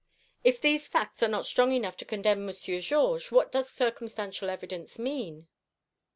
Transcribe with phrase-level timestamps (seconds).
[0.43, 4.97] If these facts are not strong enough to condemn Monsieur Georges, what does circumstantial evidence
[4.97, 5.47] mean?"